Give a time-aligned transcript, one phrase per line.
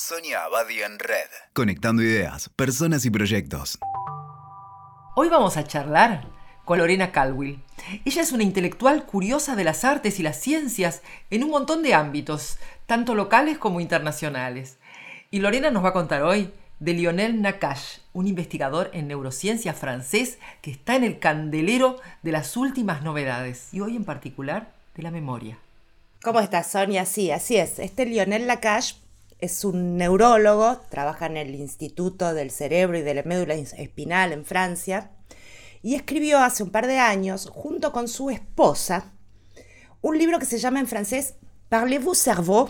[0.00, 1.28] Sonia Abadi en Red.
[1.54, 3.80] Conectando ideas, personas y proyectos.
[5.16, 6.24] Hoy vamos a charlar
[6.64, 7.60] con Lorena Calwill.
[8.04, 11.94] Ella es una intelectual curiosa de las artes y las ciencias en un montón de
[11.94, 14.78] ámbitos, tanto locales como internacionales.
[15.32, 20.38] Y Lorena nos va a contar hoy de Lionel Nakash, un investigador en neurociencia francés
[20.62, 25.10] que está en el candelero de las últimas novedades y hoy en particular de la
[25.10, 25.58] memoria.
[26.22, 27.04] ¿Cómo estás, Sonia?
[27.04, 27.80] Sí, así es.
[27.80, 28.94] Este Lionel Nakash
[29.38, 34.44] es un neurólogo, trabaja en el Instituto del Cerebro y de la Médula Espinal en
[34.44, 35.10] Francia,
[35.82, 39.12] y escribió hace un par de años, junto con su esposa,
[40.00, 41.34] un libro que se llama en francés
[41.68, 42.68] Parlez-vous cerveau,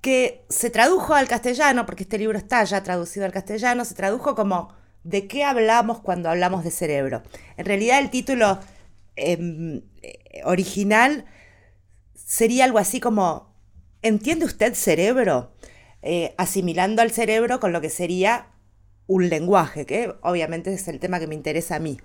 [0.00, 4.34] que se tradujo al castellano, porque este libro está ya traducido al castellano, se tradujo
[4.34, 7.22] como ¿De qué hablamos cuando hablamos de cerebro?
[7.56, 8.58] En realidad el título
[9.16, 11.24] em, eh, original
[12.14, 13.49] sería algo así como
[14.02, 15.52] ¿Entiende usted cerebro?
[16.02, 18.46] Eh, asimilando al cerebro con lo que sería
[19.06, 21.98] un lenguaje, que obviamente es el tema que me interesa a mí.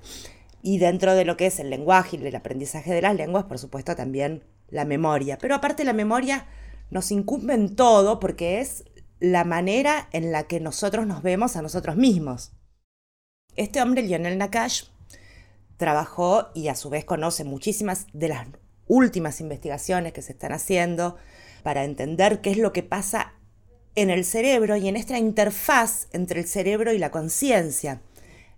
[0.62, 3.60] Y dentro de lo que es el lenguaje y el aprendizaje de las lenguas, por
[3.60, 5.38] supuesto, también la memoria.
[5.38, 6.48] Pero aparte la memoria
[6.90, 8.84] nos incumbe en todo porque es
[9.20, 12.52] la manera en la que nosotros nos vemos a nosotros mismos.
[13.56, 14.86] Este hombre, Lionel Nakash,
[15.78, 18.48] trabajó y a su vez conoce muchísimas de las
[18.88, 21.16] últimas investigaciones que se están haciendo
[21.66, 23.34] para entender qué es lo que pasa
[23.96, 28.04] en el cerebro y en esta interfaz entre el cerebro y la conciencia.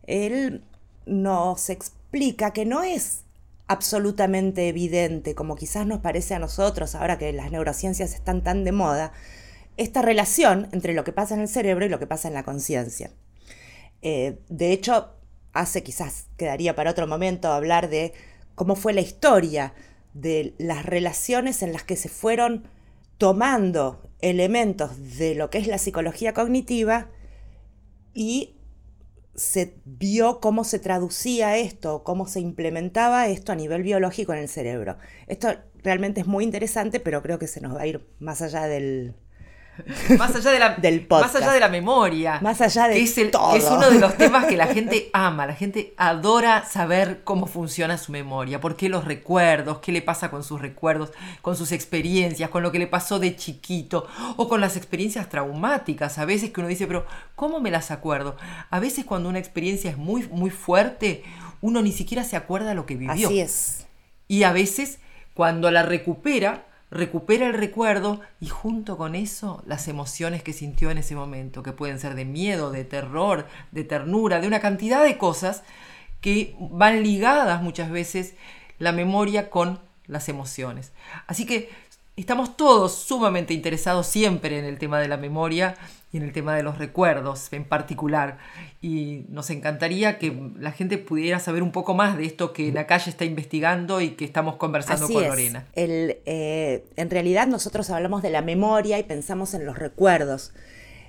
[0.08, 0.66] Él
[1.06, 3.22] nos explica que no es
[3.68, 8.74] absolutamente evidente, como quizás nos parece a nosotros ahora que las neurociencias están tan de
[8.74, 9.14] moda,
[9.78, 12.44] esta relación entre lo que pasa en el cerebro y lo que pasa en la
[12.44, 13.12] conciencia.
[14.02, 15.14] Eh, de hecho,
[15.54, 18.12] hace quizás, quedaría para otro momento hablar de
[18.56, 19.74] cómo fue la historia
[20.14, 22.68] de las relaciones en las que se fueron
[23.18, 27.10] tomando elementos de lo que es la psicología cognitiva
[28.14, 28.56] y
[29.36, 34.50] se vio cómo se traducía esto, cómo se implementaba esto a nivel biológico en el
[34.50, 34.98] cerebro.
[35.28, 35.50] Esto
[35.84, 39.14] realmente es muy interesante, pero creo que se nos va a ir más allá del,
[40.18, 42.40] más allá de la, del Más allá de la memoria.
[42.42, 45.46] Más allá de que es, es uno de los temas que la gente ama.
[45.46, 48.60] La gente adora saber cómo funciona su memoria.
[48.60, 49.80] ¿Por qué los recuerdos?
[49.80, 51.12] ¿Qué le pasa con sus recuerdos?
[51.42, 54.08] Con sus experiencias, con lo que le pasó de chiquito.
[54.36, 56.18] O con las experiencias traumáticas.
[56.18, 57.06] A veces que uno dice, pero
[57.36, 58.36] ¿cómo me las acuerdo?
[58.70, 61.24] A veces cuando una experiencia es muy, muy fuerte,
[61.62, 63.28] uno ni siquiera se acuerda lo que vivió.
[63.28, 63.88] Así es.
[64.28, 65.00] Y a veces
[65.34, 70.98] cuando la recupera, recupera el recuerdo y junto con eso las emociones que sintió en
[70.98, 75.18] ese momento, que pueden ser de miedo, de terror, de ternura, de una cantidad de
[75.18, 75.64] cosas
[76.22, 78.36] que van ligadas muchas veces
[78.80, 80.94] la memoria con las emociones.
[81.28, 81.70] Así que
[82.16, 85.76] estamos todos sumamente interesados siempre en el tema de la memoria
[86.12, 88.38] y en el tema de los recuerdos en particular.
[88.82, 92.88] Y nos encantaría que la gente pudiera saber un poco más de esto que la
[92.88, 95.68] calle está investigando y que estamos conversando con Lorena.
[95.74, 100.54] El, eh, en realidad nosotros hablamos de la memoria y pensamos en los recuerdos.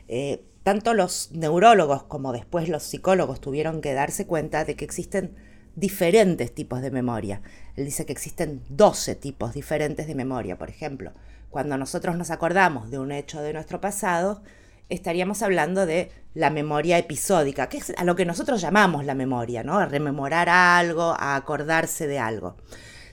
[0.08, 5.34] Eh, tanto los neurólogos como después los psicólogos tuvieron que darse cuenta de que existen
[5.76, 7.41] diferentes tipos de memoria.
[7.76, 10.58] Él dice que existen 12 tipos diferentes de memoria.
[10.58, 11.12] Por ejemplo,
[11.50, 14.42] cuando nosotros nos acordamos de un hecho de nuestro pasado,
[14.88, 19.62] estaríamos hablando de la memoria episódica, que es a lo que nosotros llamamos la memoria,
[19.62, 19.78] ¿no?
[19.78, 22.56] A rememorar algo, a acordarse de algo.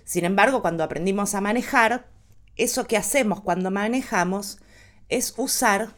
[0.03, 2.07] Sin embargo, cuando aprendimos a manejar,
[2.55, 4.59] eso que hacemos cuando manejamos
[5.09, 5.89] es usar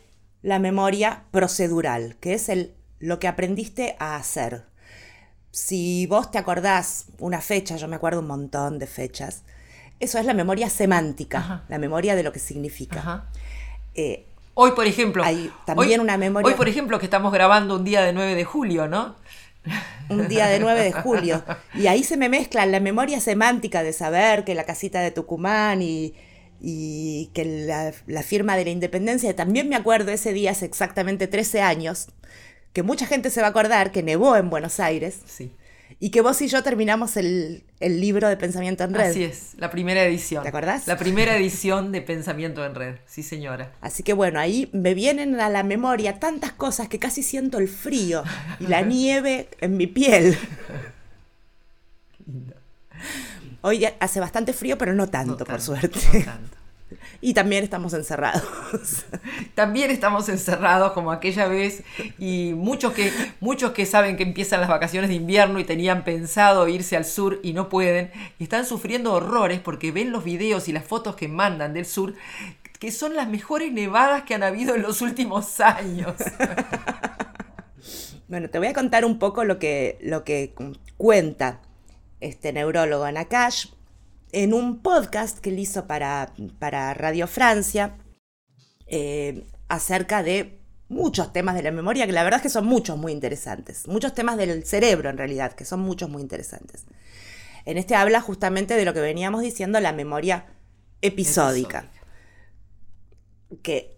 [0.41, 4.65] la memoria procedural, que es el, lo que aprendiste a hacer.
[5.51, 9.43] Si vos te acordás una fecha, yo me acuerdo un montón de fechas,
[9.99, 13.29] eso es la memoria semántica, la memoria de lo que significa.
[13.95, 14.27] Eh,
[14.59, 15.23] Hoy, por ejemplo.
[15.23, 16.47] Hay también una memoria.
[16.47, 19.15] Hoy, por ejemplo, que estamos grabando un día de 9 de julio, ¿no?
[20.09, 21.43] Un día de 9 de julio.
[21.75, 25.83] Y ahí se me mezcla la memoria semántica de saber que la casita de Tucumán
[25.83, 26.15] y,
[27.35, 31.61] que la, la, firma de la independencia, también me acuerdo ese día hace exactamente 13
[31.61, 32.07] años,
[32.73, 35.19] que mucha gente se va a acordar que nevó en Buenos Aires.
[35.27, 35.51] Sí
[35.99, 39.09] y que vos y yo terminamos el, libro de Pensamiento en Red.
[39.09, 40.43] Así es, la primera edición.
[40.43, 40.85] ¿Te acordás?
[40.87, 43.71] La primera edición de Pensamiento en Red, sí señora.
[43.81, 47.67] Así que bueno, ahí me vienen a la memoria tantas cosas que casi siento el
[47.67, 48.23] frío
[48.59, 50.37] y la nieve en mi piel.
[53.61, 55.99] Hoy hace bastante frío, pero no tanto, por suerte.
[56.13, 56.56] No tanto.
[57.19, 58.43] Y también estamos encerrados.
[59.55, 61.83] También estamos encerrados como aquella vez
[62.17, 66.67] y muchos que, muchos que saben que empiezan las vacaciones de invierno y tenían pensado
[66.67, 70.73] irse al sur y no pueden y están sufriendo horrores porque ven los videos y
[70.73, 72.13] las fotos que mandan del sur
[72.79, 76.13] que son las mejores nevadas que han habido en los últimos años.
[78.27, 80.53] bueno, te voy a contar un poco lo que, lo que
[80.97, 81.61] cuenta
[82.19, 83.67] este neurólogo Nakash
[84.43, 87.97] en un podcast que él hizo para, para Radio Francia
[88.85, 92.99] eh, acerca de muchos temas de la memoria, que la verdad es que son muchos
[92.99, 96.85] muy interesantes, muchos temas del cerebro en realidad, que son muchos muy interesantes.
[97.65, 100.45] En este habla justamente de lo que veníamos diciendo, la memoria
[101.01, 101.89] episódica,
[103.63, 103.97] que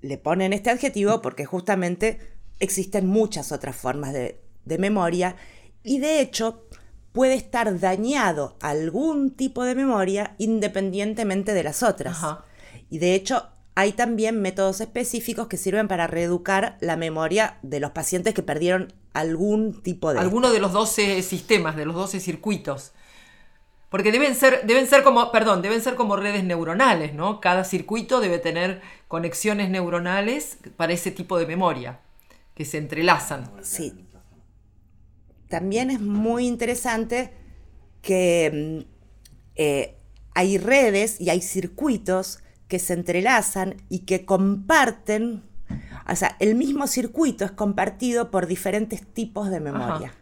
[0.00, 2.20] le ponen este adjetivo porque justamente
[2.60, 5.34] existen muchas otras formas de, de memoria
[5.82, 6.68] y de hecho
[7.12, 12.18] puede estar dañado algún tipo de memoria independientemente de las otras.
[12.90, 17.92] Y de hecho, hay también métodos específicos que sirven para reeducar la memoria de los
[17.92, 20.20] pacientes que perdieron algún tipo de...
[20.20, 22.92] Alguno de los 12 sistemas, de los 12 circuitos.
[23.88, 27.40] Porque deben ser, deben ser como, perdón, deben ser como redes neuronales, ¿no?
[27.40, 32.00] Cada circuito debe tener conexiones neuronales para ese tipo de memoria,
[32.54, 33.50] que se entrelazan.
[33.62, 34.06] Sí,
[35.52, 37.30] también es muy interesante
[38.00, 38.90] que mm,
[39.56, 39.98] eh,
[40.34, 42.38] hay redes y hay circuitos
[42.68, 45.42] que se entrelazan y que comparten,
[46.08, 50.14] o sea, el mismo circuito es compartido por diferentes tipos de memoria.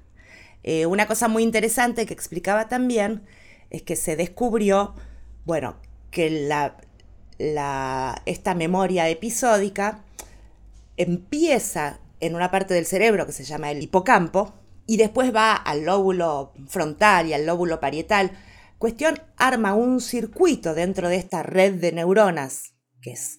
[0.64, 3.22] Eh, una cosa muy interesante que explicaba también
[3.70, 4.96] es que se descubrió,
[5.44, 5.76] bueno,
[6.10, 6.76] que la,
[8.26, 10.02] esta memoria episódica
[10.96, 14.59] empieza en una parte del cerebro que se llama el hipocampo,
[14.90, 18.32] y después va al lóbulo frontal y al lóbulo parietal.
[18.76, 23.38] Cuestión arma un circuito dentro de esta red de neuronas, que es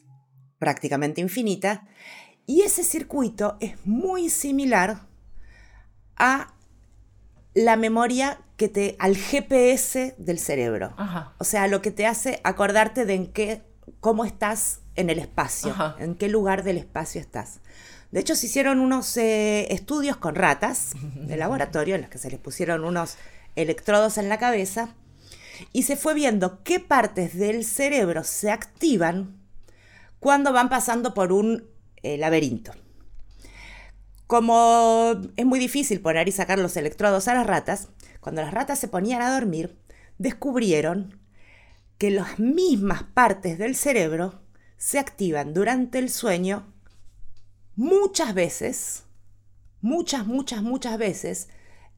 [0.60, 1.90] prácticamente infinita,
[2.46, 5.10] y ese circuito es muy similar
[6.16, 6.54] a
[7.54, 10.96] la memoria que te al GPS del cerebro.
[11.38, 13.62] O sea, lo que te hace acordarte de en qué
[14.00, 17.60] cómo estás en el espacio, en qué lugar del espacio estás.
[18.12, 22.30] De hecho, se hicieron unos eh, estudios con ratas de laboratorio en los que se
[22.30, 23.18] les pusieron unos
[23.56, 24.96] electrodos en la cabeza
[25.74, 29.38] y se fue viendo qué partes del cerebro se activan
[30.20, 31.68] cuando van pasando por un
[32.04, 32.74] eh, laberinto.
[34.28, 37.90] Como es muy difícil poner y sacar los electrodos a las ratas,
[38.22, 39.78] cuando las ratas se ponían a dormir,
[40.18, 41.20] descubrieron
[41.98, 44.42] que las mismas partes del cerebro
[44.78, 46.72] se activan durante el sueño
[47.76, 49.04] muchas veces,
[49.82, 51.50] muchas, muchas, muchas veces,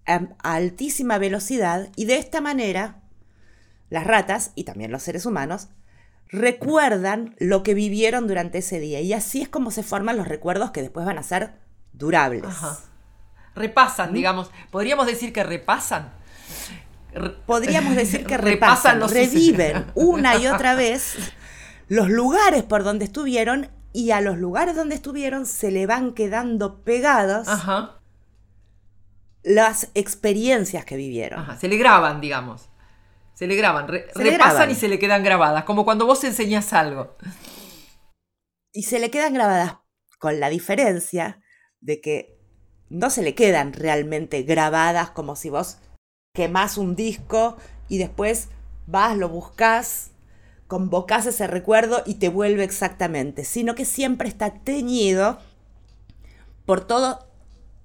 [0.06, 3.02] a altísima velocidad y de esta manera
[3.90, 5.70] las ratas y también los seres humanos
[6.30, 10.72] recuerdan lo que vivieron durante ese día y así es como se forman los recuerdos
[10.72, 11.54] que después van a ser
[11.94, 12.44] durables.
[13.56, 14.14] Repasan, ¿Mm?
[14.16, 16.12] digamos, podríamos decir que repasan.
[17.46, 21.16] Podríamos decir que repasan, repasan reviven una y otra vez
[21.88, 26.84] los lugares por donde estuvieron y a los lugares donde estuvieron se le van quedando
[26.84, 27.48] pegadas
[29.44, 31.60] las experiencias que vivieron.
[31.60, 32.69] se le graban, digamos.
[33.36, 37.16] Se le graban, repasan y se le quedan grabadas, como cuando vos enseñas algo.
[38.72, 39.78] Y se le quedan grabadas
[40.19, 41.42] con la diferencia
[41.81, 42.39] de que
[42.89, 45.80] no se le quedan realmente grabadas como si vos
[46.34, 47.57] quemás un disco
[47.89, 48.50] y después
[48.88, 50.12] vas, lo buscas
[50.74, 55.38] convocas ese recuerdo y te vuelve exactamente, sino que siempre está teñido
[56.65, 57.27] por todo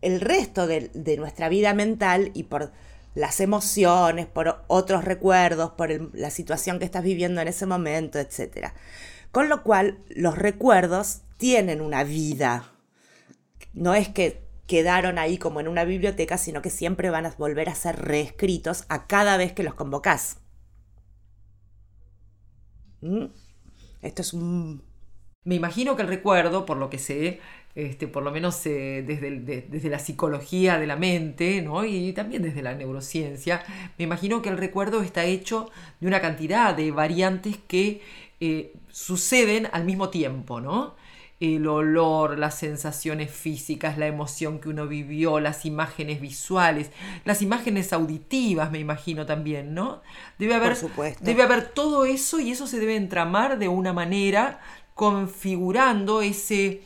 [0.00, 2.72] el resto de, nuestra vida mental y por
[3.14, 8.68] las emociones, por otros recuerdos, por la situación que estás viviendo en ese momento, etc.
[9.32, 12.72] Con lo cual, los recuerdos tienen una vida.
[13.74, 17.68] No es que quedaron ahí como en una biblioteca, sino que siempre van a volver
[17.68, 20.38] a ser reescritos a cada vez que los convocas.
[23.00, 23.26] Mm.
[24.02, 24.82] Esto es un...
[25.44, 27.40] Me imagino que el recuerdo, por lo que sé,
[27.74, 29.30] este, por lo menos eh, desde,
[29.62, 31.84] desde, la psicología de la mente, ¿no?
[31.84, 33.62] y también desde la neurociencia,
[33.98, 38.02] me imagino que el recuerdo está hecho de una cantidad de variantes que
[38.40, 40.96] eh, suceden al mismo tiempo, ¿no?
[41.40, 46.90] El olor, las sensaciones físicas, la emoción que uno vivió, las imágenes visuales,
[47.24, 50.02] las imágenes auditivas, me imagino también, ¿no?
[50.38, 50.76] Debe haber,
[51.20, 54.60] debe haber todo eso y eso se debe entramar de una manera
[54.94, 56.82] configurando ese...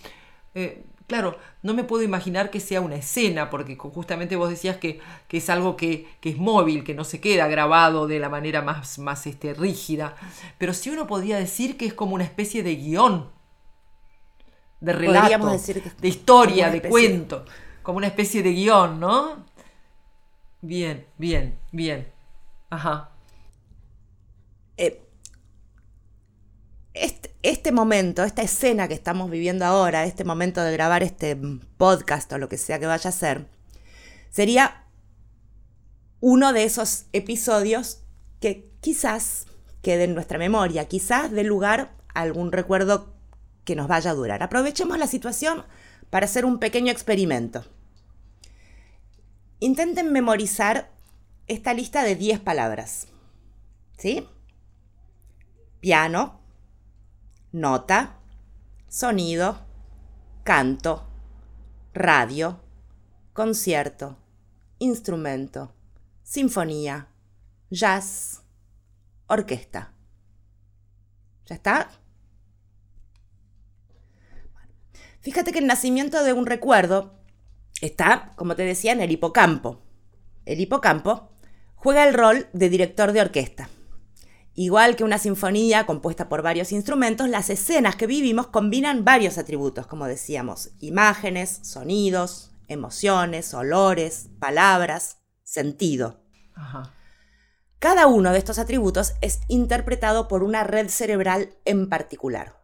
[0.55, 5.01] Eh, claro, no me puedo imaginar que sea una escena, porque justamente vos decías que,
[5.31, 9.27] es algo que, es móvil, que no se queda grabado de la manera más, más
[9.27, 10.15] este, rígida,
[10.59, 13.42] pero sí uno podría decir que es como una especie de guion
[14.83, 15.49] de relato,
[16.01, 17.45] de historia, de cuento,
[17.83, 19.47] como una especie de guion, ¿no?
[20.61, 22.13] Bien, bien, bien.
[22.69, 23.11] Ajá.
[24.77, 25.01] Eh,
[26.95, 31.39] este, este momento, esta escena que estamos viviendo ahora, este momento de grabar este
[31.77, 33.47] podcast o lo que sea que vaya a ser,
[34.31, 34.85] sería
[36.19, 38.01] uno de esos episodios
[38.41, 39.47] que quizás
[39.81, 43.15] quede en nuestra memoria, quizás dé lugar a algún recuerdo
[43.65, 44.43] que nos vaya a durar.
[44.43, 45.65] Aprovechemos la situación
[46.11, 47.65] para hacer un pequeño experimento.
[49.61, 50.91] Intenten memorizar
[51.47, 53.09] esta lista de 10 palabras.
[53.99, 54.29] ¿Sí?
[55.81, 56.41] Piano,
[57.53, 58.19] nota,
[58.89, 59.61] sonido,
[60.45, 61.07] canto,
[61.95, 62.61] radio,
[63.33, 64.19] concierto,
[64.79, 65.73] instrumento,
[66.23, 67.09] sinfonía,
[67.71, 68.43] jazz,
[69.27, 69.93] orquesta.
[71.47, 72.02] ¿Ya está?
[75.23, 77.15] Fíjate que el nacimiento de un recuerdo
[77.81, 79.83] está, como te decía, en el hipocampo.
[80.45, 81.31] El hipocampo
[81.77, 83.69] juega el rol de director de orquesta.
[84.55, 89.87] Igual que una sinfonía compuesta por varios instrumentos, las escenas que vivimos combinan varios atributos,
[89.87, 96.21] como decíamos, imágenes, sonidos, emociones, olores, palabras, sentido.
[97.79, 102.61] Cada uno de estos atributos es interpretado por una red cerebral en particular.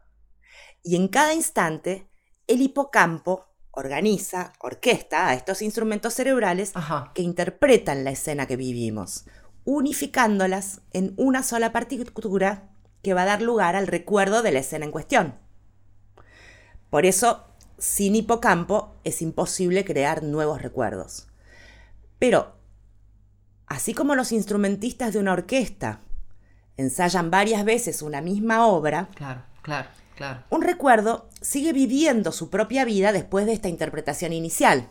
[0.83, 2.09] Y en cada instante,
[2.49, 6.73] el hipocampo organiza, orquesta a estos instrumentos cerebrales
[7.15, 9.27] que interpretan la escena que vivimos,
[9.65, 12.71] unificándolas en una sola partitura
[13.03, 15.35] que va a dar lugar al recuerdo de la escena en cuestión.
[16.91, 17.45] Por eso,
[17.77, 21.29] sin hipocampo es imposible crear nuevos recuerdos.
[22.19, 22.57] Pero,
[23.67, 26.01] así como los instrumentistas de una orquesta
[26.77, 29.89] ensayan varias veces una misma obra, claro, claro
[30.51, 34.89] un recuerdo sigue viviendo su propia vida después de esta interpretación inicial.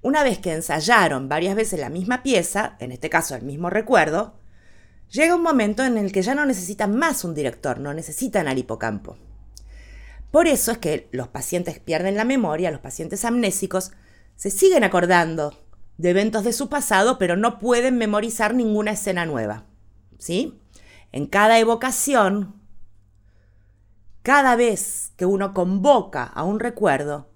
[0.00, 4.34] Una vez que ensayaron varias veces la misma pieza, en este caso el mismo recuerdo,
[5.10, 8.58] llega un momento en el que ya no necesitan más un director, no necesitan al
[8.58, 9.16] hipocampo.
[10.30, 13.92] Por eso es que los pacientes pierden la memoria, los pacientes amnésicos,
[14.34, 15.62] se siguen acordando
[15.98, 19.66] de eventos de su pasado, pero no pueden memorizar ninguna escena nueva.
[20.18, 20.58] ¿Sí?
[21.12, 22.61] En cada evocación,
[24.22, 27.30] cada vez que uno convoca a un recuerdo,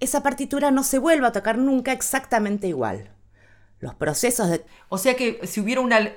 [0.00, 3.10] esa partitura no se vuelve a tocar nunca exactamente igual.
[3.80, 4.64] Los procesos de...
[4.88, 6.12] O sea que si hubiera una,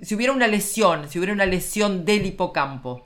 [0.00, 3.04] si hubiera una lesión, si hubiera una lesión del hipocampo,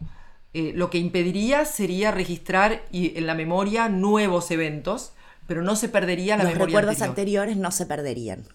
[0.55, 5.13] eh, lo que impediría sería registrar en la memoria nuevos eventos,
[5.47, 8.49] pero no se perdería la Los memoria recuerdos anteriores no se perderían.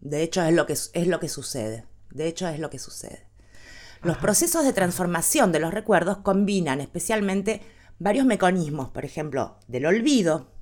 [0.00, 1.84] De hecho, es lo que, es lo que sucede.
[2.10, 3.27] De hecho, es lo que sucede.
[4.02, 7.62] Los procesos de transformación de los recuerdos combinan especialmente
[7.98, 10.52] varios mecanismos, por ejemplo, del olvido,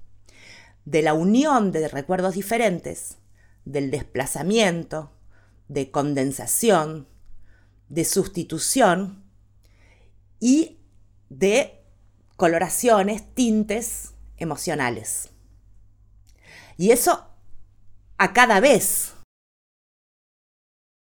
[0.84, 3.18] de la unión de recuerdos diferentes,
[3.64, 5.12] del desplazamiento,
[5.68, 7.08] de condensación,
[7.88, 9.24] de sustitución
[10.40, 10.78] y
[11.28, 11.82] de
[12.36, 15.30] coloraciones, tintes emocionales.
[16.76, 17.26] Y eso
[18.18, 19.15] a cada vez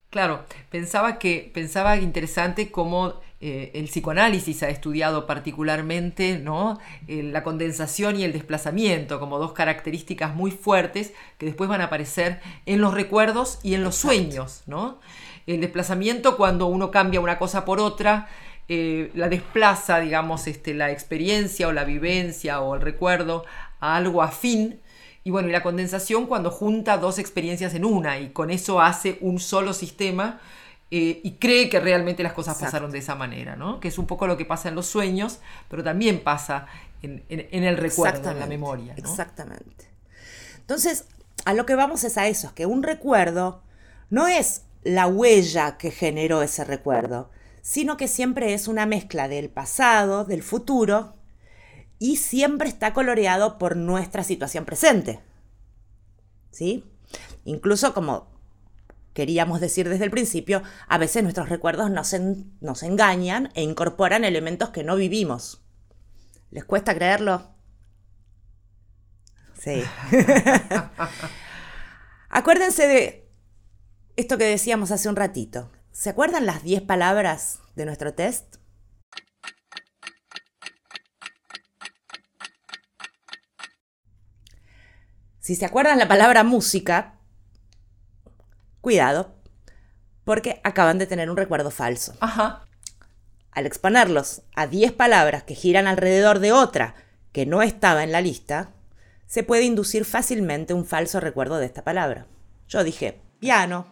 [0.10, 6.80] Claro, pensaba que pensaba interesante cómo eh, el psicoanálisis ha estudiado particularmente ¿no?
[7.08, 11.86] Eh, la condensación y el desplazamiento como dos características muy fuertes que después van a
[11.86, 14.64] aparecer en los recuerdos y en los sueños.
[14.66, 15.00] ¿no?
[15.46, 18.28] El desplazamiento cuando uno cambia una cosa por otra,
[18.68, 23.46] eh, la desplaza, digamos, este, la experiencia o la vivencia o el recuerdo
[23.80, 24.80] a algo afín
[25.24, 29.18] y bueno, y la condensación cuando junta dos experiencias en una y con eso hace
[29.22, 30.40] un solo sistema
[30.92, 33.80] eh, y cree que realmente las cosas pasaron de esa manera, ¿no?
[33.80, 36.66] Que es un poco lo que pasa en los sueños, pero también pasa
[37.04, 38.94] en, el recuerdo, en la memoria.
[38.98, 39.88] Exactamente.
[40.58, 41.06] Entonces,
[41.46, 43.62] a lo que vamos es a eso, es que un recuerdo
[44.10, 47.30] no es la huella que generó ese recuerdo,
[47.62, 51.14] sino que siempre es una mezcla del pasado, del futuro
[52.00, 55.20] y siempre está coloreado por nuestra situación presente.
[56.50, 56.86] ¿Sí?
[57.44, 58.30] Incluso como
[59.14, 62.16] queríamos decir desde el principio, a veces nuestros recuerdos nos,
[62.62, 65.62] nos engañan e incorporan elementos que no vivimos.
[66.52, 67.54] ¿Les cuesta creerlo?
[69.60, 69.84] Sí.
[72.30, 73.30] Acuérdense de
[74.16, 75.70] esto que decíamos hace un ratito.
[75.92, 78.59] ¿Se acuerdan las 10 palabras de nuestro test?
[85.50, 87.16] Si se acuerdan la palabra música,
[88.82, 89.34] cuidado,
[90.24, 92.14] porque acaban de tener un recuerdo falso.
[92.20, 92.68] Ajá.
[93.50, 96.94] Al exponerlos a 10 palabras que giran alrededor de otra
[97.32, 98.76] que no estaba en la lista,
[99.26, 102.28] se puede inducir fácilmente un falso recuerdo de esta palabra.
[102.68, 103.88] Yo dije piano,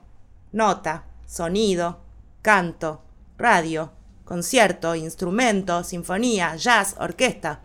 [0.52, 2.06] nota, sonido,
[2.44, 3.04] canto,
[3.36, 3.94] radio,
[4.26, 7.62] concierto, instrumento, sinfonía, jazz, orquesta.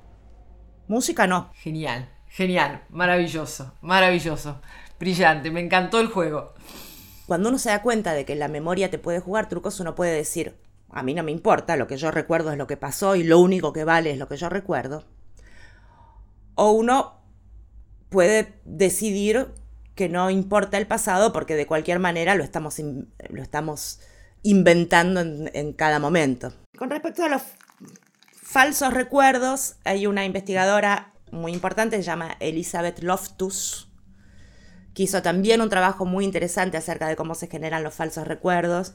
[0.89, 1.51] Música no.
[1.57, 4.61] Genial, genial, maravilloso, maravilloso,
[4.99, 6.55] brillante, me encantó el juego.
[7.27, 10.15] Cuando uno se da cuenta de que la memoria te puede jugar trucos, uno puede
[10.15, 10.57] decir,
[10.89, 13.39] a mí no me importa, lo que yo recuerdo es lo que pasó y lo
[13.39, 15.05] único que vale es lo que yo recuerdo.
[16.55, 17.21] O uno
[18.09, 19.49] puede decidir
[19.95, 24.01] que no importa el pasado porque de cualquier manera lo estamos, lo estamos
[24.43, 26.53] inventando en, en cada momento.
[26.79, 27.43] Con respecto a los
[28.33, 33.89] falsos recuerdos, hay una investigadora muy importante, se llama Elizabeth Loftus,
[34.95, 38.95] que hizo también un trabajo muy interesante acerca de cómo se generan los falsos recuerdos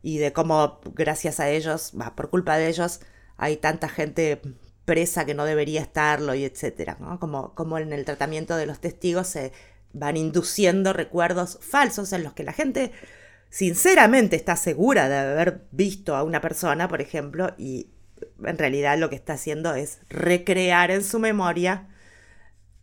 [0.00, 3.00] y de cómo gracias a ellos, por culpa de ellos,
[3.36, 4.40] hay tanta gente
[4.84, 9.26] presa que no debería estarlo y etcétera, Como, como en el tratamiento de los testigos
[9.26, 9.52] se
[9.92, 12.92] van induciendo recuerdos falsos en los que la gente
[13.50, 17.88] sinceramente está segura de haber visto a una persona, por ejemplo, y
[18.44, 21.88] en realidad lo que está haciendo es recrear en su memoria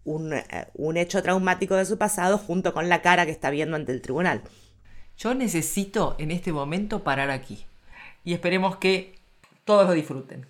[0.04, 3.76] un, eh, un hecho traumático de su pasado junto con la cara que está viendo
[3.76, 4.42] ante el tribunal.
[5.18, 7.66] Yo necesito en este momento parar aquí
[8.24, 9.20] y esperemos que
[9.66, 10.48] todos lo disfruten.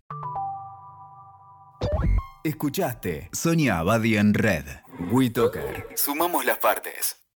[2.43, 4.65] Escuchaste Sonia Abadi en Red.
[5.11, 5.87] WeToker.
[5.95, 7.19] Sumamos las partes.